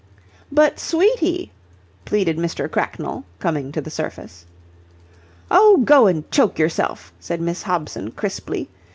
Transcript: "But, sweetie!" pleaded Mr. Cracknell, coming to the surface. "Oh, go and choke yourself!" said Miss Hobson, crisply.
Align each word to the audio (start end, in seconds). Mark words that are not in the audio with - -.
"But, 0.51 0.79
sweetie!" 0.79 1.51
pleaded 2.05 2.35
Mr. 2.35 2.67
Cracknell, 2.67 3.23
coming 3.37 3.71
to 3.71 3.81
the 3.81 3.91
surface. 3.91 4.47
"Oh, 5.51 5.77
go 5.85 6.07
and 6.07 6.23
choke 6.31 6.57
yourself!" 6.57 7.13
said 7.19 7.39
Miss 7.39 7.61
Hobson, 7.61 8.09
crisply. 8.09 8.67